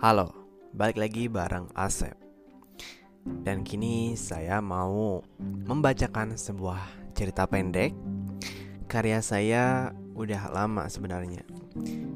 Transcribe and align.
Halo, 0.00 0.32
balik 0.72 0.96
lagi 0.96 1.28
bareng 1.28 1.76
Asep. 1.76 2.16
Dan 3.44 3.60
kini 3.60 4.16
saya 4.16 4.64
mau 4.64 5.20
membacakan 5.44 6.40
sebuah 6.40 7.12
cerita 7.12 7.44
pendek. 7.44 7.92
Karya 8.88 9.20
saya 9.20 9.92
udah 10.16 10.56
lama 10.56 10.88
sebenarnya. 10.88 11.44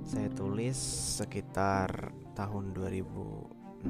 Saya 0.01 0.33
tulis 0.33 0.81
sekitar 1.21 2.09
tahun 2.33 2.73
2016 2.73 3.85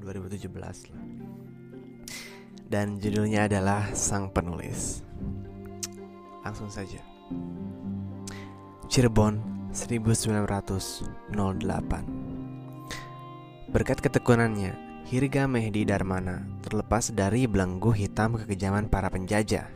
2017 0.00 0.48
lah. 0.64 1.04
Dan 2.64 2.96
judulnya 2.96 3.44
adalah 3.44 3.92
Sang 3.92 4.32
Penulis. 4.32 5.04
Langsung 6.40 6.72
saja. 6.72 7.04
Cirebon 8.88 9.68
1908 9.68 12.29
Berkat 13.70 14.02
ketekunannya, 14.02 14.74
Hirga 15.06 15.46
Mehdi 15.46 15.86
Darmana 15.86 16.42
terlepas 16.58 17.14
dari 17.14 17.46
belenggu 17.46 17.94
hitam 17.94 18.34
kekejaman 18.34 18.90
para 18.90 19.06
penjajah. 19.06 19.70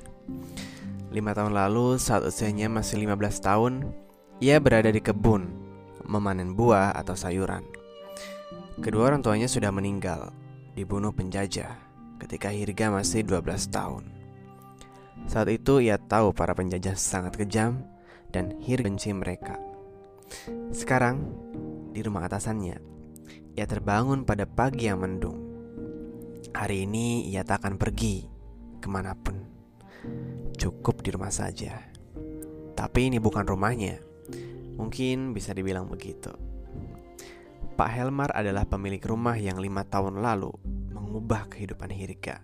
Lima 1.15 1.31
tahun 1.31 1.55
lalu, 1.55 1.95
saat 2.03 2.27
usianya 2.27 2.67
masih 2.67 3.07
15 3.07 3.39
tahun, 3.39 3.87
ia 4.43 4.59
berada 4.59 4.91
di 4.91 4.99
kebun, 4.99 5.47
memanen 6.11 6.59
buah 6.59 6.91
atau 6.91 7.15
sayuran. 7.15 7.63
Kedua 8.83 9.15
orang 9.15 9.23
tuanya 9.23 9.47
sudah 9.47 9.71
meninggal, 9.71 10.35
dibunuh 10.75 11.15
penjajah, 11.15 11.79
ketika 12.19 12.51
Hirga 12.51 12.91
masih 12.91 13.23
12 13.23 13.71
tahun. 13.71 14.11
Saat 15.31 15.55
itu 15.55 15.79
ia 15.79 16.03
tahu 16.03 16.35
para 16.35 16.51
penjajah 16.51 16.99
sangat 16.99 17.39
kejam 17.39 17.87
dan 18.35 18.59
Hirga 18.59 18.91
benci 18.91 19.15
mereka. 19.15 19.55
Sekarang, 20.75 21.31
di 21.95 22.03
rumah 22.03 22.27
atasannya, 22.27 22.95
ia 23.55 23.67
terbangun 23.69 24.27
pada 24.27 24.45
pagi 24.49 24.91
yang 24.91 25.03
mendung. 25.03 25.39
Hari 26.55 26.87
ini 26.87 27.27
ia 27.31 27.43
tak 27.43 27.65
akan 27.65 27.79
pergi 27.79 28.27
ke 28.83 28.89
mana 28.91 29.15
pun. 29.15 29.41
Cukup 30.55 31.01
di 31.01 31.11
rumah 31.15 31.33
saja. 31.33 31.81
Tapi 32.75 33.11
ini 33.11 33.19
bukan 33.23 33.47
rumahnya. 33.47 33.99
Mungkin 34.75 35.33
bisa 35.33 35.55
dibilang 35.55 35.87
begitu. 35.87 36.35
Pak 37.75 37.91
Helmar 37.91 38.31
adalah 38.31 38.67
pemilik 38.67 39.03
rumah 39.03 39.35
yang 39.35 39.59
lima 39.59 39.83
tahun 39.83 40.23
lalu 40.23 40.55
mengubah 40.95 41.51
kehidupan 41.51 41.91
Hirga. 41.91 42.39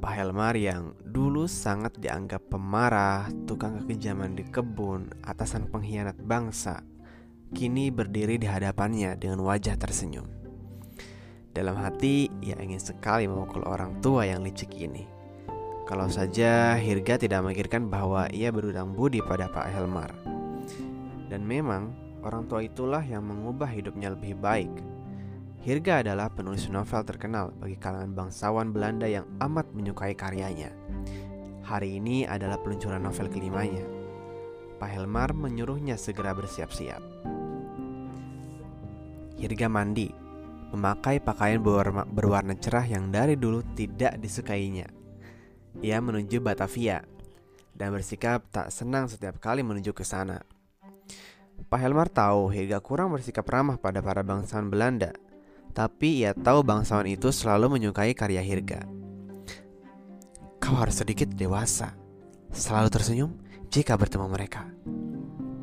Pak 0.00 0.12
Helmar 0.16 0.56
yang 0.56 0.96
dulu 1.04 1.44
sangat 1.44 2.00
dianggap 2.00 2.48
pemarah, 2.48 3.28
tukang 3.44 3.76
kekejaman 3.84 4.32
di 4.32 4.48
kebun, 4.48 5.12
atasan 5.20 5.68
pengkhianat 5.68 6.16
bangsa, 6.16 6.80
kini 7.50 7.90
berdiri 7.90 8.38
di 8.38 8.46
hadapannya 8.46 9.18
dengan 9.18 9.42
wajah 9.42 9.74
tersenyum. 9.78 10.26
Dalam 11.50 11.74
hati, 11.78 12.30
ia 12.40 12.54
ingin 12.62 12.78
sekali 12.78 13.26
memukul 13.26 13.66
orang 13.66 13.98
tua 13.98 14.26
yang 14.26 14.46
licik 14.46 14.70
ini. 14.78 15.06
Kalau 15.84 16.06
saja 16.06 16.78
Hirga 16.78 17.18
tidak 17.18 17.42
memikirkan 17.42 17.90
bahwa 17.90 18.30
ia 18.30 18.54
berutang 18.54 18.94
budi 18.94 19.18
pada 19.18 19.50
Pak 19.50 19.66
Helmar. 19.74 20.14
Dan 21.26 21.42
memang, 21.42 21.90
orang 22.22 22.46
tua 22.46 22.62
itulah 22.62 23.02
yang 23.02 23.26
mengubah 23.26 23.66
hidupnya 23.66 24.14
lebih 24.14 24.38
baik 24.38 24.70
Hirga 25.60 26.00
adalah 26.00 26.32
penulis 26.32 26.72
novel 26.72 27.04
terkenal 27.04 27.52
bagi 27.60 27.76
kalangan 27.76 28.16
bangsawan 28.16 28.72
Belanda 28.72 29.04
yang 29.04 29.28
amat 29.44 29.68
menyukai 29.76 30.16
karyanya. 30.16 30.72
Hari 31.68 32.00
ini 32.00 32.24
adalah 32.24 32.56
peluncuran 32.56 33.04
novel 33.04 33.28
kelimanya. 33.28 33.84
Pak 34.80 34.88
Helmar 34.88 35.36
menyuruhnya 35.36 36.00
segera 36.00 36.32
bersiap-siap. 36.32 37.04
Hirga 39.40 39.72
mandi, 39.72 40.12
memakai 40.76 41.24
pakaian 41.24 41.64
berwarna, 41.64 42.04
berwarna 42.04 42.52
cerah 42.60 42.84
yang 42.84 43.08
dari 43.08 43.40
dulu 43.40 43.64
tidak 43.72 44.20
disukainya. 44.20 44.84
Ia 45.80 45.98
menuju 46.04 46.44
Batavia 46.44 47.00
dan 47.72 47.96
bersikap 47.96 48.44
tak 48.52 48.68
senang 48.68 49.08
setiap 49.08 49.40
kali 49.40 49.64
menuju 49.64 49.96
ke 49.96 50.04
sana. 50.04 50.44
Pak 51.60 51.80
Helmar 51.80 52.12
tahu 52.12 52.52
Hirga 52.52 52.84
kurang 52.84 53.16
bersikap 53.16 53.48
ramah 53.48 53.80
pada 53.80 54.04
para 54.04 54.20
bangsawan 54.20 54.68
Belanda 54.68 55.16
tapi 55.70 56.22
ia 56.22 56.34
tahu 56.34 56.66
bangsawan 56.66 57.06
itu 57.06 57.30
selalu 57.30 57.78
menyukai 57.78 58.12
karya 58.14 58.42
Hirga. 58.42 58.82
Kau 60.60 60.76
harus 60.76 61.00
sedikit 61.00 61.30
dewasa, 61.32 61.94
selalu 62.52 62.88
tersenyum 62.92 63.30
jika 63.70 63.94
bertemu 63.96 64.26
mereka. 64.28 64.66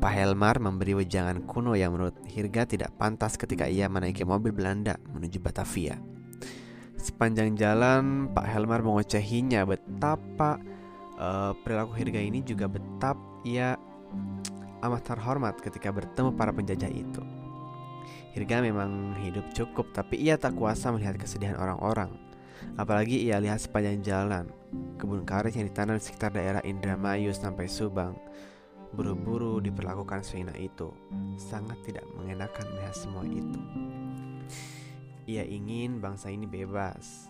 Pak 0.08 0.16
Helmar 0.16 0.56
memberi 0.56 0.96
wejangan 0.96 1.44
kuno 1.44 1.76
yang 1.76 1.92
menurut 1.92 2.16
Hirga 2.32 2.64
tidak 2.64 2.96
pantas 2.96 3.36
ketika 3.36 3.68
ia 3.68 3.92
menaiki 3.92 4.24
mobil 4.24 4.56
Belanda 4.56 4.96
menuju 5.12 5.36
Batavia. 5.36 6.00
Sepanjang 6.96 7.52
jalan, 7.60 8.32
Pak 8.32 8.48
Helmar 8.48 8.80
mengocehinya 8.80 9.68
betapa 9.68 10.56
uh, 11.20 11.52
perilaku 11.60 11.92
Hirga 11.92 12.24
ini 12.24 12.40
juga 12.40 12.72
betap 12.72 13.20
ia 13.44 13.76
amat 14.80 15.12
terhormat 15.12 15.60
ketika 15.60 15.92
bertemu 15.92 16.32
para 16.32 16.56
penjajah 16.56 16.88
itu. 16.88 17.20
Hirga 18.32 18.64
memang 18.64 19.12
hidup 19.20 19.44
cukup, 19.52 19.92
tapi 19.92 20.24
ia 20.24 20.40
tak 20.40 20.56
kuasa 20.56 20.88
melihat 20.88 21.20
kesedihan 21.20 21.60
orang-orang. 21.60 22.16
Apalagi 22.80 23.28
ia 23.28 23.36
lihat 23.44 23.60
sepanjang 23.60 24.00
jalan 24.00 24.48
kebun 24.96 25.28
karet 25.28 25.52
yang 25.52 25.68
ditanam 25.68 26.00
di 26.00 26.04
sekitar 26.08 26.32
daerah 26.32 26.64
Indramayu 26.64 27.28
sampai 27.36 27.68
Subang. 27.68 28.16
Buru-buru 28.94 29.60
diperlakukan 29.60 30.24
seenak 30.24 30.56
itu. 30.56 30.92
Sangat 31.36 31.76
tidak 31.84 32.04
mengenakan 32.16 32.66
melihat 32.72 32.94
semua 32.96 33.24
itu. 33.26 33.60
Ia 35.28 35.44
ingin 35.44 36.00
bangsa 36.00 36.32
ini 36.32 36.48
bebas. 36.48 37.28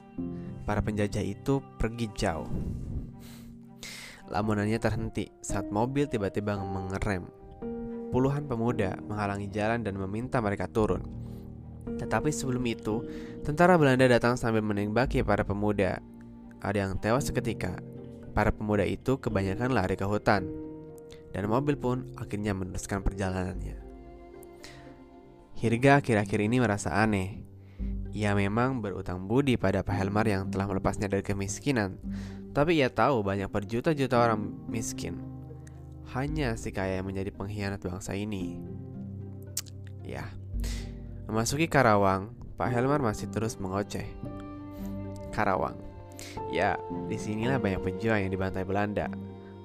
Para 0.62 0.82
penjajah 0.82 1.22
itu 1.22 1.58
pergi 1.78 2.06
jauh. 2.14 2.50
Lamunannya 4.28 4.76
terhenti 4.76 5.32
saat 5.40 5.72
mobil 5.72 6.06
tiba-tiba 6.06 6.60
mengerem 6.60 7.26
puluhan 8.08 8.48
pemuda 8.48 8.96
menghalangi 9.04 9.48
jalan 9.52 9.84
dan 9.84 9.94
meminta 9.96 10.40
mereka 10.40 10.66
turun. 10.68 11.04
Tetapi 11.88 12.28
sebelum 12.32 12.64
itu, 12.68 13.04
tentara 13.42 13.76
Belanda 13.80 14.04
datang 14.08 14.36
sambil 14.36 14.60
menembaki 14.60 15.24
para 15.24 15.44
pemuda. 15.44 16.00
Ada 16.60 16.88
yang 16.88 17.00
tewas 17.00 17.28
seketika. 17.28 17.80
Para 18.36 18.52
pemuda 18.52 18.84
itu 18.84 19.16
kebanyakan 19.18 19.72
lari 19.72 19.96
ke 19.96 20.04
hutan. 20.04 20.46
Dan 21.34 21.46
mobil 21.46 21.76
pun 21.76 22.12
akhirnya 22.16 22.56
meneruskan 22.56 23.04
perjalanannya. 23.04 23.76
Hirga 25.58 25.98
akhir-akhir 26.00 26.40
ini 26.40 26.62
merasa 26.62 26.94
aneh. 26.94 27.44
Ia 28.14 28.32
memang 28.32 28.80
berutang 28.80 29.28
budi 29.28 29.60
pada 29.60 29.84
Pak 29.84 29.94
Helmar 29.94 30.24
yang 30.24 30.48
telah 30.48 30.66
melepasnya 30.70 31.10
dari 31.10 31.22
kemiskinan. 31.22 32.00
Tapi 32.56 32.80
ia 32.80 32.88
tahu 32.88 33.20
banyak 33.22 33.46
berjuta-juta 33.52 34.16
orang 34.18 34.40
miskin 34.66 35.38
hanya 36.16 36.56
si 36.56 36.72
kaya 36.72 37.00
yang 37.00 37.08
menjadi 37.08 37.28
pengkhianat 37.32 37.80
bangsa 37.84 38.16
ini. 38.16 38.56
Ya, 40.00 40.24
memasuki 41.28 41.68
Karawang, 41.68 42.32
Pak 42.56 42.72
Helmar 42.72 43.04
masih 43.04 43.28
terus 43.28 43.60
mengoceh. 43.60 44.08
Karawang, 45.36 45.76
ya 46.48 46.80
di 47.06 47.20
sinilah 47.20 47.60
banyak 47.60 47.84
pejuang 47.84 48.24
yang 48.24 48.32
dibantai 48.32 48.64
Belanda. 48.64 49.12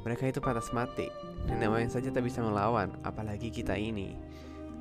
Mereka 0.04 0.28
itu 0.28 0.44
pantas 0.44 0.68
mati, 0.76 1.08
yang 1.50 1.92
saja 1.92 2.10
tak 2.14 2.24
bisa 2.24 2.40
melawan, 2.40 2.96
apalagi 3.04 3.52
kita 3.52 3.76
ini. 3.76 4.16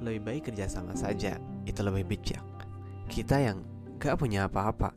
Lebih 0.02 0.20
baik 0.22 0.42
kerjasama 0.52 0.94
saja, 0.94 1.38
itu 1.66 1.80
lebih 1.82 2.06
bijak. 2.06 2.42
Kita 3.10 3.38
yang 3.38 3.62
gak 3.98 4.18
punya 4.18 4.50
apa-apa, 4.50 4.94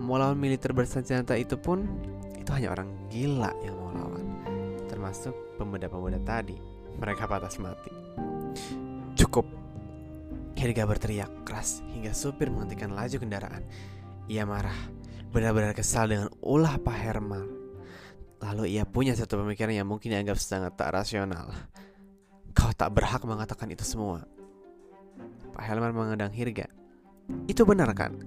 mau 0.00 0.20
lawan 0.20 0.36
militer 0.36 0.72
bersenjata 0.76 1.36
itu 1.36 1.56
pun, 1.56 1.88
itu 2.36 2.50
hanya 2.52 2.72
orang 2.72 2.88
gila 3.08 3.52
yang 3.64 3.76
mau 3.80 3.92
lawan 3.92 4.24
termasuk 5.02 5.34
pemuda-pemuda 5.56 6.20
tadi. 6.22 6.54
Mereka 7.00 7.24
patah 7.24 7.50
mati. 7.58 7.92
Cukup. 9.18 9.48
Helga 10.54 10.86
berteriak 10.86 11.42
keras 11.42 11.82
hingga 11.90 12.14
supir 12.14 12.46
menghentikan 12.46 12.94
laju 12.94 13.18
kendaraan. 13.18 13.66
Ia 14.30 14.46
marah, 14.46 14.76
benar-benar 15.34 15.74
kesal 15.74 16.06
dengan 16.06 16.30
ulah 16.38 16.78
Pak 16.78 16.94
Herman. 16.94 17.61
Lalu 18.42 18.74
ia 18.74 18.82
punya 18.82 19.14
satu 19.14 19.38
pemikiran 19.40 19.70
yang 19.70 19.86
mungkin 19.86 20.10
dianggap 20.10 20.36
sangat 20.36 20.74
tak 20.74 20.90
rasional. 20.90 21.54
Kau 22.52 22.74
tak 22.74 22.90
berhak 22.92 23.22
mengatakan 23.22 23.70
itu 23.70 23.86
semua. 23.86 24.26
Pak 25.54 25.62
Helman 25.62 25.94
mengendang 25.94 26.34
Hirga. 26.34 26.66
Itu 27.46 27.62
benar 27.62 27.94
kan? 27.94 28.18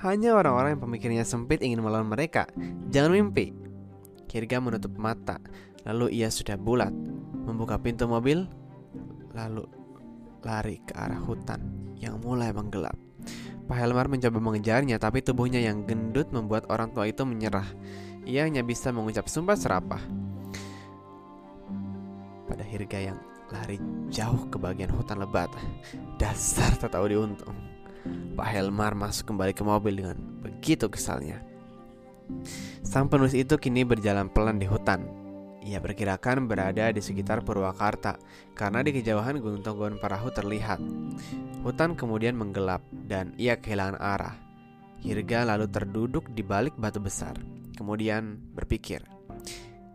Hanya 0.00 0.34
orang-orang 0.34 0.76
yang 0.76 0.82
pemikirannya 0.82 1.26
sempit 1.28 1.60
ingin 1.60 1.84
melawan 1.84 2.08
mereka. 2.08 2.48
Jangan 2.88 3.12
mimpi. 3.12 3.52
Hirga 4.34 4.58
menutup 4.58 4.90
mata 4.98 5.38
Lalu 5.84 6.16
ia 6.16 6.32
sudah 6.32 6.56
bulat, 6.56 6.92
membuka 7.44 7.76
pintu 7.76 8.08
mobil, 8.08 8.48
lalu 9.36 9.68
lari 10.40 10.80
ke 10.80 10.96
arah 10.96 11.20
hutan 11.20 11.60
yang 12.00 12.16
mulai 12.24 12.56
menggelap. 12.56 12.96
Pak 13.68 13.76
Helmar 13.80 14.08
mencoba 14.08 14.40
mengejarnya, 14.40 14.96
tapi 14.96 15.20
tubuhnya 15.20 15.60
yang 15.60 15.84
gendut 15.84 16.32
membuat 16.32 16.68
orang 16.72 16.92
tua 16.92 17.08
itu 17.08 17.24
menyerah. 17.24 17.68
Ia 18.24 18.48
hanya 18.48 18.64
bisa 18.64 18.88
mengucap 18.88 19.28
sumpah 19.28 19.56
serapah 19.56 20.00
pada 22.48 22.64
Hirga 22.64 23.12
yang 23.12 23.18
lari 23.52 23.76
jauh 24.08 24.48
ke 24.48 24.56
bagian 24.56 24.88
hutan 24.92 25.20
lebat. 25.20 25.52
Dasar 26.16 26.72
tak 26.80 26.96
tahu 26.96 27.12
diuntung. 27.12 27.56
Pak 28.36 28.48
Helmar 28.48 28.92
masuk 28.96 29.32
kembali 29.32 29.52
ke 29.56 29.64
mobil 29.64 29.94
dengan 30.00 30.16
begitu 30.40 30.88
kesalnya. 30.88 31.40
Sang 32.84 33.08
penulis 33.08 33.36
itu 33.36 33.56
kini 33.60 33.84
berjalan 33.84 34.28
pelan 34.32 34.60
di 34.60 34.68
hutan. 34.68 35.04
Ia 35.64 35.80
perkirakan 35.80 36.44
berada 36.44 36.92
di 36.92 37.00
sekitar 37.00 37.40
Purwakarta 37.40 38.20
karena 38.52 38.84
di 38.84 38.92
kejauhan 38.92 39.40
Gunung 39.40 39.64
Tonggon 39.64 39.96
Parahu 39.96 40.28
terlihat. 40.28 40.76
Hutan 41.64 41.96
kemudian 41.96 42.36
menggelap 42.36 42.84
dan 42.92 43.32
ia 43.40 43.56
kehilangan 43.56 43.96
arah. 43.96 44.43
Hirga 45.04 45.44
lalu 45.44 45.68
terduduk 45.68 46.32
di 46.32 46.40
balik 46.40 46.80
batu 46.80 46.96
besar. 46.96 47.36
Kemudian 47.76 48.40
berpikir, 48.56 49.04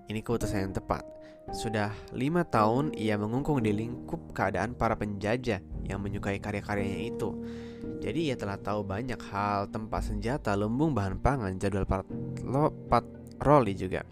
ini 0.06 0.22
keputusan 0.22 0.70
yang 0.70 0.76
tepat. 0.78 1.02
Sudah 1.50 1.90
lima 2.14 2.46
tahun 2.46 2.94
ia 2.94 3.18
mengungkung 3.18 3.66
di 3.66 3.74
lingkup 3.74 4.38
keadaan 4.38 4.78
para 4.78 4.94
penjajah 4.94 5.66
yang 5.90 5.98
menyukai 5.98 6.38
karya-karyanya 6.38 7.10
itu. 7.10 7.34
Jadi 8.06 8.30
ia 8.30 8.38
telah 8.38 8.62
tahu 8.62 8.86
banyak 8.86 9.18
hal, 9.34 9.66
tempat 9.74 10.14
senjata, 10.14 10.54
lumbung 10.54 10.94
bahan 10.94 11.18
pangan, 11.18 11.58
jadwal 11.58 11.90
patroli 12.86 13.74
juga. 13.74 14.06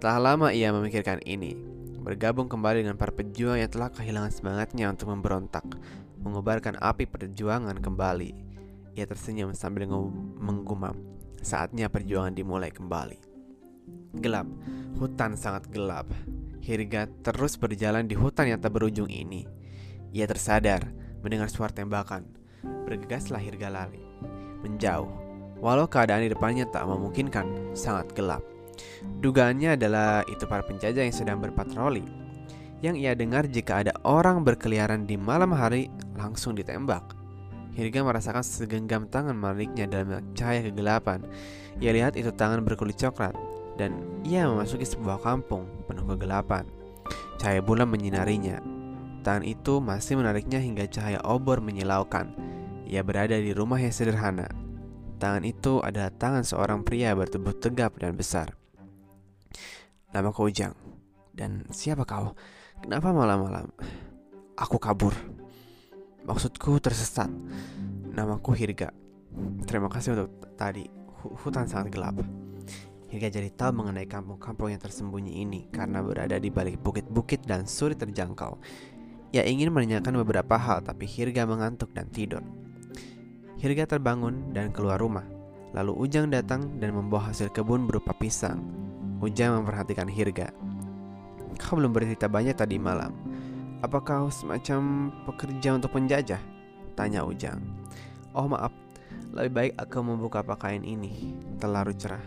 Telah 0.00 0.32
lama 0.32 0.48
ia 0.48 0.72
memikirkan 0.72 1.20
ini, 1.28 1.52
bergabung 2.00 2.48
kembali 2.48 2.88
dengan 2.88 2.96
para 2.96 3.12
pejuang 3.12 3.60
yang 3.60 3.68
telah 3.68 3.92
kehilangan 3.92 4.32
semangatnya 4.32 4.88
untuk 4.88 5.12
memberontak, 5.12 5.68
mengobarkan 6.24 6.80
api 6.80 7.04
perjuangan 7.04 7.76
kembali. 7.84 8.45
Ia 8.96 9.04
tersenyum 9.04 9.52
sambil 9.52 9.84
menggumam. 10.40 10.96
Saatnya 11.44 11.92
perjuangan 11.92 12.32
dimulai 12.32 12.72
kembali. 12.72 13.20
Gelap, 14.16 14.48
hutan 14.96 15.36
sangat 15.36 15.68
gelap. 15.68 16.08
Hirga 16.64 17.04
terus 17.20 17.60
berjalan 17.60 18.08
di 18.08 18.16
hutan 18.16 18.48
yang 18.48 18.58
tak 18.58 18.72
berujung 18.72 19.12
ini. 19.12 19.44
Ia 20.16 20.24
tersadar 20.24 20.88
mendengar 21.20 21.52
suara 21.52 21.76
tembakan. 21.76 22.24
Bergegaslah 22.64 23.38
Hirga 23.38 23.68
lari. 23.68 24.00
Menjauh. 24.64 25.12
Walau 25.60 25.84
keadaan 25.84 26.24
di 26.24 26.32
depannya 26.32 26.64
tak 26.72 26.88
memungkinkan, 26.88 27.76
sangat 27.76 28.16
gelap. 28.16 28.40
Dugaannya 29.20 29.76
adalah 29.76 30.24
itu 30.24 30.48
para 30.48 30.64
penjajah 30.64 31.04
yang 31.04 31.12
sedang 31.12 31.38
berpatroli. 31.40 32.04
Yang 32.80 32.96
ia 33.04 33.12
dengar 33.12 33.44
jika 33.48 33.84
ada 33.84 33.92
orang 34.08 34.40
berkeliaran 34.40 35.04
di 35.04 35.20
malam 35.20 35.52
hari 35.52 35.92
langsung 36.16 36.56
ditembak. 36.56 37.25
Hirga 37.76 38.00
merasakan 38.00 38.40
segenggam 38.40 39.04
tangan 39.12 39.36
maliknya 39.36 39.84
dalam 39.84 40.32
cahaya 40.32 40.64
kegelapan. 40.64 41.20
Ia 41.76 41.92
lihat 41.92 42.16
itu 42.16 42.32
tangan 42.32 42.64
berkulit 42.64 42.96
coklat 42.96 43.36
dan 43.76 44.00
ia 44.24 44.48
memasuki 44.48 44.88
sebuah 44.88 45.20
kampung 45.20 45.68
penuh 45.84 46.08
kegelapan. 46.08 46.64
Cahaya 47.36 47.60
bulan 47.60 47.92
menyinarinya. 47.92 48.64
Tangan 49.20 49.44
itu 49.44 49.84
masih 49.84 50.16
menariknya 50.16 50.56
hingga 50.56 50.88
cahaya 50.88 51.20
obor 51.28 51.60
menyilaukan. 51.60 52.32
Ia 52.88 53.04
berada 53.04 53.36
di 53.36 53.52
rumah 53.52 53.76
yang 53.76 53.92
sederhana. 53.92 54.48
Tangan 55.20 55.44
itu 55.44 55.84
adalah 55.84 56.08
tangan 56.16 56.48
seorang 56.48 56.80
pria 56.80 57.12
bertubuh 57.12 57.52
tegap 57.60 58.00
dan 58.00 58.16
besar. 58.16 58.56
Nama 60.16 60.32
kau 60.32 60.48
Ujang. 60.48 60.72
Dan 61.36 61.68
siapa 61.68 62.08
kau? 62.08 62.32
Kenapa 62.80 63.12
malam-malam? 63.12 63.68
Aku 64.56 64.80
kabur. 64.80 65.12
Maksudku 66.26 66.82
tersesat. 66.82 67.30
Namaku 68.10 68.50
Hirga. 68.58 68.90
Terima 69.62 69.86
kasih 69.86 70.18
untuk 70.18 70.58
tadi. 70.58 70.82
Hutan 71.22 71.70
sangat 71.70 71.94
gelap. 71.94 72.18
Hingga 73.06 73.30
jadi 73.30 73.46
tahu 73.54 73.78
mengenai 73.78 74.10
kampung-kampung 74.10 74.74
yang 74.74 74.82
tersembunyi 74.82 75.46
ini 75.46 75.70
karena 75.70 76.02
berada 76.02 76.34
di 76.42 76.50
balik 76.50 76.82
bukit-bukit 76.82 77.46
dan 77.46 77.70
sulit 77.70 78.02
terjangkau. 78.02 78.58
Ia 79.30 79.46
ingin 79.46 79.70
menanyakan 79.70 80.18
beberapa 80.26 80.58
hal 80.58 80.82
tapi 80.82 81.06
Hirga 81.06 81.46
mengantuk 81.46 81.94
dan 81.94 82.10
tidur. 82.10 82.42
Hirga 83.62 83.86
terbangun 83.86 84.50
dan 84.50 84.74
keluar 84.74 84.98
rumah. 84.98 85.24
Lalu 85.78 85.94
Ujang 85.94 86.26
datang 86.34 86.82
dan 86.82 86.90
membawa 86.90 87.30
hasil 87.30 87.54
kebun 87.54 87.86
berupa 87.86 88.10
pisang. 88.18 88.66
Ujang 89.22 89.62
memperhatikan 89.62 90.10
Hirga. 90.10 90.50
Kau 91.62 91.78
belum 91.78 91.94
bercerita 91.94 92.26
banyak 92.26 92.58
tadi 92.58 92.82
malam. 92.82 93.14
Apa 93.84 94.00
kau 94.00 94.32
semacam 94.32 95.12
pekerja 95.28 95.76
untuk 95.76 95.92
penjajah? 95.92 96.40
Tanya 96.96 97.28
Ujang. 97.28 97.60
Oh 98.32 98.48
maaf, 98.48 98.72
lebih 99.36 99.52
baik 99.52 99.72
aku 99.76 100.00
membuka 100.00 100.40
pakaian 100.40 100.80
ini. 100.80 101.36
Terlalu 101.60 101.92
cerah. 101.92 102.24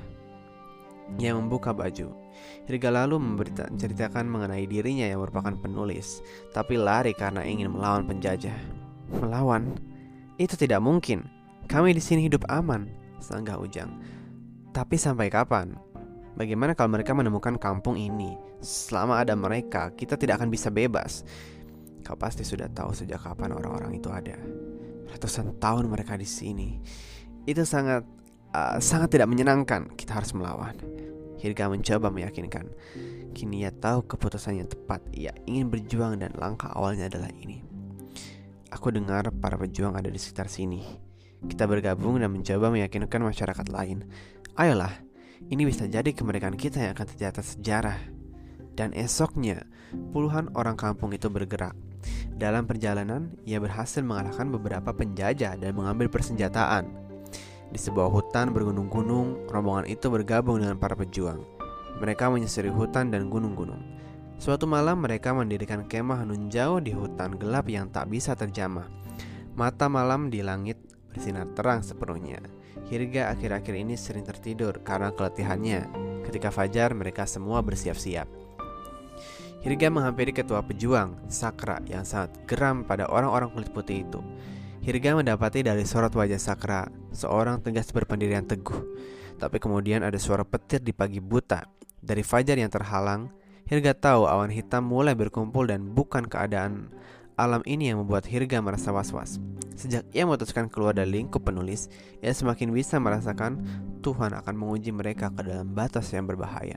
Ia 1.18 1.34
membuka 1.34 1.74
baju. 1.74 2.14
Hirga 2.70 2.94
lalu 2.94 3.18
menceritakan 3.18 4.30
mengenai 4.30 4.70
dirinya 4.70 5.10
yang 5.10 5.26
merupakan 5.26 5.58
penulis, 5.58 6.22
tapi 6.54 6.78
lari 6.78 7.18
karena 7.18 7.42
ingin 7.42 7.74
melawan 7.74 8.06
penjajah. 8.06 8.54
Melawan? 9.18 9.74
Itu 10.38 10.54
tidak 10.54 10.86
mungkin. 10.86 11.26
Kami 11.66 11.98
di 11.98 12.02
sini 12.02 12.30
hidup 12.30 12.46
aman, 12.46 12.94
sanggah 13.18 13.58
Ujang. 13.58 13.90
Tapi 14.70 15.02
sampai 15.02 15.34
kapan? 15.34 15.74
Bagaimana 16.38 16.78
kalau 16.78 16.94
mereka 16.94 17.16
menemukan 17.18 17.58
kampung 17.58 17.98
ini? 17.98 18.38
Selama 18.62 19.22
ada 19.22 19.34
mereka, 19.34 19.94
kita 19.96 20.20
tidak 20.20 20.42
akan 20.42 20.50
bisa 20.52 20.70
bebas. 20.70 21.26
Kau 22.06 22.18
pasti 22.18 22.42
sudah 22.42 22.70
tahu 22.70 22.94
sejak 22.94 23.22
kapan 23.22 23.54
orang-orang 23.54 23.98
itu 23.98 24.10
ada. 24.10 24.38
Ratusan 25.10 25.58
tahun 25.58 25.90
mereka 25.90 26.18
di 26.18 26.28
sini. 26.28 26.80
Itu 27.46 27.66
sangat 27.66 28.06
uh, 28.54 28.78
sangat 28.82 29.14
tidak 29.14 29.30
menyenangkan. 29.30 29.94
Kita 29.94 30.18
harus 30.22 30.34
melawan. 30.34 30.78
Hirga 31.40 31.72
mencoba 31.72 32.12
meyakinkan. 32.12 32.68
Kini 33.32 33.64
ia 33.64 33.72
tahu 33.72 34.04
keputusan 34.06 34.60
yang 34.60 34.70
tepat. 34.70 35.00
Ia 35.16 35.32
ingin 35.48 35.72
berjuang 35.72 36.20
dan 36.20 36.36
langkah 36.36 36.70
awalnya 36.76 37.08
adalah 37.08 37.32
ini. 37.32 37.64
Aku 38.70 38.94
dengar 38.94 39.34
para 39.40 39.58
pejuang 39.58 39.98
ada 39.98 40.12
di 40.12 40.20
sekitar 40.22 40.52
sini. 40.52 40.84
Kita 41.40 41.66
bergabung 41.66 42.20
dan 42.20 42.30
mencoba 42.36 42.70
meyakinkan 42.70 43.24
masyarakat 43.24 43.68
lain. 43.72 44.04
Ayolah, 44.60 44.92
ini 45.48 45.64
bisa 45.64 45.88
jadi 45.88 46.12
kemerdekaan 46.12 46.60
kita 46.60 46.84
yang 46.84 46.92
akan 46.92 47.08
tercatat 47.08 47.46
sejarah. 47.56 48.00
Dan 48.76 48.92
esoknya, 48.92 49.64
puluhan 50.12 50.52
orang 50.56 50.76
kampung 50.76 51.16
itu 51.16 51.32
bergerak. 51.32 51.76
Dalam 52.36 52.68
perjalanan, 52.68 53.36
ia 53.44 53.60
berhasil 53.60 54.00
mengalahkan 54.00 54.48
beberapa 54.52 54.96
penjajah 54.96 55.60
dan 55.60 55.72
mengambil 55.76 56.08
persenjataan. 56.08 56.88
Di 57.70 57.80
sebuah 57.80 58.08
hutan 58.08 58.56
bergunung-gunung, 58.56 59.52
rombongan 59.52 59.86
itu 59.92 60.08
bergabung 60.08 60.64
dengan 60.64 60.80
para 60.80 60.96
pejuang. 60.96 61.44
Mereka 62.00 62.32
menyusuri 62.32 62.72
hutan 62.72 63.12
dan 63.12 63.28
gunung-gunung. 63.28 64.00
Suatu 64.40 64.64
malam 64.64 65.04
mereka 65.04 65.36
mendirikan 65.36 65.84
kemah 65.84 66.24
nun 66.24 66.48
jauh 66.48 66.80
di 66.80 66.96
hutan 66.96 67.36
gelap 67.36 67.68
yang 67.68 67.92
tak 67.92 68.08
bisa 68.08 68.40
terjamah. 68.40 68.88
Mata 69.60 69.92
malam 69.92 70.32
di 70.32 70.40
langit 70.40 70.80
bersinar 71.12 71.50
terang 71.58 71.82
sepenuhnya. 71.82 72.40
Hirga 72.90 73.30
akhir-akhir 73.34 73.76
ini 73.76 73.94
sering 74.00 74.26
tertidur 74.26 74.82
karena 74.82 75.14
keletihannya. 75.14 75.90
Ketika 76.26 76.50
fajar 76.50 76.94
mereka 76.98 77.26
semua 77.30 77.62
bersiap-siap. 77.62 78.26
Hirga 79.60 79.92
menghampiri 79.92 80.32
ketua 80.32 80.64
pejuang, 80.64 81.20
Sakra, 81.28 81.84
yang 81.84 82.08
sangat 82.08 82.32
geram 82.48 82.88
pada 82.88 83.12
orang-orang 83.12 83.52
kulit 83.52 83.70
putih 83.76 84.08
itu. 84.08 84.24
Hirga 84.80 85.20
mendapati 85.20 85.62
dari 85.68 85.84
sorot 85.84 86.16
wajah 86.16 86.40
Sakra 86.40 86.88
seorang 87.12 87.60
tegas 87.60 87.92
berpendirian 87.92 88.48
teguh. 88.48 88.80
Tapi 89.36 89.60
kemudian 89.60 90.08
ada 90.08 90.16
suara 90.16 90.48
petir 90.48 90.80
di 90.80 90.96
pagi 90.96 91.20
buta. 91.20 91.68
Dari 92.00 92.24
fajar 92.24 92.56
yang 92.56 92.72
terhalang, 92.72 93.28
Hirga 93.70 93.94
tahu 93.94 94.26
awan 94.26 94.50
hitam 94.50 94.88
mulai 94.88 95.14
berkumpul 95.14 95.70
dan 95.70 95.94
bukan 95.94 96.26
keadaan 96.26 96.90
alam 97.40 97.64
ini 97.64 97.88
yang 97.88 98.04
membuat 98.04 98.28
Hirga 98.28 98.60
merasa 98.60 98.92
was-was. 98.92 99.40
Sejak 99.80 100.04
ia 100.12 100.28
memutuskan 100.28 100.68
keluar 100.68 100.92
dari 100.92 101.24
lingkup 101.24 101.48
penulis, 101.48 101.88
ia 102.20 102.36
semakin 102.36 102.76
bisa 102.76 103.00
merasakan 103.00 103.64
Tuhan 104.04 104.36
akan 104.36 104.56
menguji 104.60 104.92
mereka 104.92 105.32
ke 105.32 105.48
dalam 105.48 105.72
batas 105.72 106.12
yang 106.12 106.28
berbahaya. 106.28 106.76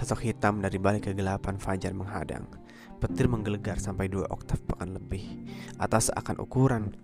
Sosok 0.00 0.24
hitam 0.24 0.64
dari 0.64 0.80
balik 0.80 1.12
kegelapan 1.12 1.60
fajar 1.60 1.92
menghadang. 1.92 2.48
Petir 2.96 3.28
menggelegar 3.28 3.76
sampai 3.76 4.08
dua 4.08 4.24
oktav 4.32 4.64
bahkan 4.64 4.96
lebih 4.96 5.44
atas 5.76 6.08
akan 6.16 6.40
ukuran 6.40 6.96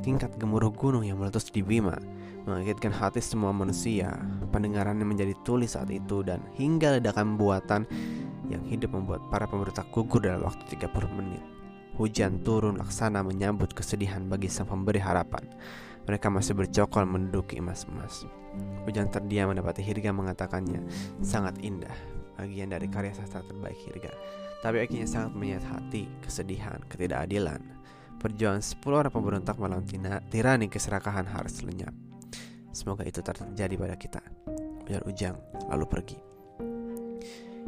tingkat 0.00 0.32
gemuruh 0.40 0.72
gunung 0.72 1.04
yang 1.04 1.20
meletus 1.20 1.52
di 1.52 1.60
Bima 1.60 2.00
mengagetkan 2.48 2.92
hati 2.92 3.20
semua 3.20 3.52
manusia. 3.52 4.12
Pendengarannya 4.52 5.04
menjadi 5.04 5.36
tulis 5.44 5.76
saat 5.76 5.92
itu 5.92 6.24
dan 6.24 6.44
hingga 6.56 7.00
ledakan 7.00 7.36
buatan 7.36 7.84
yang 8.50 8.62
hidup 8.68 8.92
membuat 8.92 9.24
para 9.32 9.48
pemberontak 9.48 9.88
gugur 9.92 10.24
dalam 10.24 10.44
waktu 10.44 10.64
30 10.76 10.90
menit. 11.16 11.42
Hujan 11.94 12.42
turun 12.42 12.74
laksana 12.74 13.22
menyambut 13.22 13.70
kesedihan 13.70 14.26
bagi 14.26 14.50
sang 14.50 14.66
pemberi 14.66 14.98
harapan. 14.98 15.46
Mereka 16.04 16.26
masih 16.26 16.58
bercokol 16.58 17.06
menduduki 17.06 17.62
emas-emas. 17.62 18.26
Hujan 18.84 19.08
terdiam 19.08 19.54
mendapati 19.54 19.80
Hirga 19.80 20.10
mengatakannya 20.10 20.84
sangat 21.22 21.56
indah, 21.62 21.94
bagian 22.34 22.74
dari 22.74 22.90
karya 22.90 23.14
sastra 23.14 23.46
terbaik 23.46 23.78
Hirga. 23.88 24.10
Tapi 24.60 24.82
akhirnya 24.82 25.06
sangat 25.06 25.32
menyayat 25.38 25.64
hati, 25.70 26.10
kesedihan, 26.18 26.82
ketidakadilan. 26.90 27.62
Perjuangan 28.18 28.64
10 28.64 28.80
orang 28.90 29.12
pemberontak 29.12 29.56
malam 29.60 29.84
tirani 30.32 30.66
keserakahan 30.66 31.28
harus 31.28 31.60
lenyap. 31.62 31.92
Semoga 32.74 33.06
itu 33.06 33.22
terjadi 33.22 33.74
pada 33.78 33.94
kita. 33.94 34.22
Ujar 34.84 35.02
Ujang 35.06 35.36
lalu 35.70 35.86
pergi. 35.86 36.33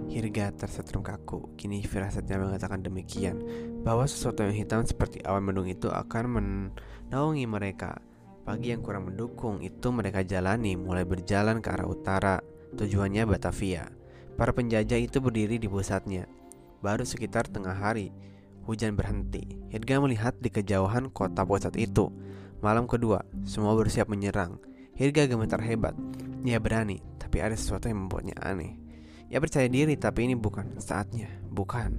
Hirga 0.05 0.53
tersetrum 0.53 1.01
kaku. 1.01 1.57
Kini 1.57 1.81
firasatnya 1.81 2.37
mengatakan 2.37 2.85
demikian, 2.85 3.41
bahwa 3.81 4.05
sesuatu 4.05 4.45
yang 4.45 4.53
hitam 4.53 4.85
seperti 4.85 5.25
awan 5.25 5.49
mendung 5.49 5.65
itu 5.65 5.89
akan 5.89 6.25
menaungi 7.09 7.49
mereka. 7.49 7.97
Pagi 8.47 8.71
yang 8.71 8.85
kurang 8.85 9.11
mendukung 9.11 9.65
itu 9.65 9.91
mereka 9.91 10.23
jalani 10.23 10.79
mulai 10.79 11.03
berjalan 11.03 11.59
ke 11.59 11.69
arah 11.73 11.89
utara, 11.89 12.37
tujuannya 12.79 13.27
Batavia. 13.27 13.91
Para 14.37 14.53
penjajah 14.53 15.01
itu 15.01 15.19
berdiri 15.19 15.57
di 15.59 15.67
pusatnya. 15.67 16.29
Baru 16.85 17.03
sekitar 17.03 17.49
tengah 17.51 17.75
hari, 17.75 18.13
hujan 18.69 18.95
berhenti. 18.95 19.59
Hirga 19.73 19.99
melihat 19.99 20.37
di 20.39 20.53
kejauhan 20.53 21.11
kota 21.11 21.43
pusat 21.43 21.75
itu. 21.75 22.13
Malam 22.63 22.87
kedua, 22.87 23.25
semua 23.43 23.75
bersiap 23.75 24.07
menyerang. 24.07 24.63
Hirga 24.95 25.27
gemetar 25.27 25.59
hebat. 25.65 25.99
Ia 26.47 26.63
berani, 26.63 27.03
tapi 27.19 27.43
ada 27.43 27.59
sesuatu 27.59 27.91
yang 27.91 28.07
membuatnya 28.07 28.39
aneh. 28.39 28.86
Ia 29.27 29.43
percaya 29.43 29.67
diri 29.67 29.99
tapi 29.99 30.31
ini 30.31 30.39
bukan 30.39 30.79
saatnya, 30.79 31.27
bukan. 31.51 31.91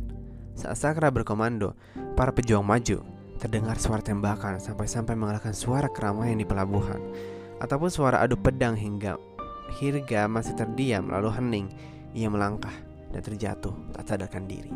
Saat 0.55 0.79
Sakra 0.79 1.11
berkomando, 1.11 1.75
para 2.15 2.31
pejuang 2.31 2.63
maju. 2.63 3.03
Terdengar 3.37 3.77
suara 3.77 4.01
tembakan 4.01 4.57
sampai-sampai 4.57 5.13
mengalahkan 5.13 5.53
suara 5.53 5.85
keramaian 5.91 6.41
di 6.41 6.47
pelabuhan. 6.47 6.97
Ataupun 7.61 7.89
suara 7.93 8.25
adu 8.25 8.33
pedang 8.33 8.73
hingga 8.73 9.17
Hirga 9.77 10.25
masih 10.31 10.55
terdiam 10.55 11.11
lalu 11.11 11.29
hening. 11.35 11.67
Ia 12.15 12.31
melangkah 12.31 12.73
dan 13.11 13.21
terjatuh 13.21 13.75
tak 13.93 14.07
sadarkan 14.07 14.47
diri. 14.47 14.71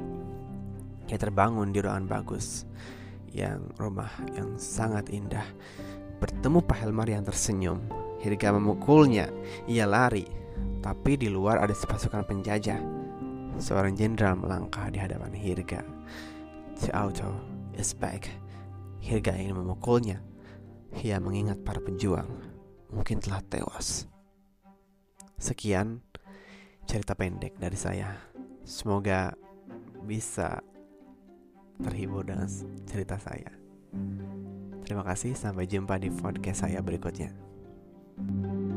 Ia 1.08 1.18
terbangun 1.18 1.72
di 1.72 1.80
ruangan 1.80 2.06
bagus 2.06 2.68
yang 3.32 3.72
rumah 3.80 4.12
yang 4.36 4.60
sangat 4.60 5.08
indah. 5.10 5.48
Bertemu 6.20 6.60
Pak 6.62 6.78
Helmar 6.84 7.08
yang 7.08 7.24
tersenyum. 7.24 7.82
Hirga 8.22 8.54
memukulnya. 8.54 9.32
Ia 9.66 9.90
lari 9.90 10.28
tapi 10.82 11.18
di 11.18 11.30
luar 11.30 11.62
ada 11.62 11.74
sepasukan 11.74 12.26
penjajah. 12.26 12.82
Seorang 13.62 13.94
jenderal 13.94 14.40
melangkah 14.40 14.90
di 14.90 14.98
hadapan 14.98 15.34
Hirga. 15.36 15.86
Si 16.74 16.90
Auto 16.90 17.30
is 17.78 17.94
back. 17.94 18.26
Hirga 19.02 19.38
ingin 19.38 19.62
memukulnya. 19.62 20.22
Ia 21.06 21.22
mengingat 21.22 21.62
para 21.62 21.80
pejuang 21.80 22.28
mungkin 22.92 23.24
telah 23.24 23.40
tewas. 23.48 24.10
Sekian 25.40 26.04
cerita 26.90 27.16
pendek 27.16 27.56
dari 27.56 27.78
saya. 27.80 28.18
Semoga 28.68 29.34
bisa 30.04 30.62
terhibur 31.82 32.28
dengan 32.28 32.50
cerita 32.86 33.18
saya. 33.18 33.50
Terima 34.86 35.08
kasih, 35.08 35.34
sampai 35.34 35.66
jumpa 35.66 35.98
di 35.98 36.12
podcast 36.12 36.68
saya 36.68 36.84
berikutnya. 36.84 37.32
thank 38.22 38.46
you 38.46 38.71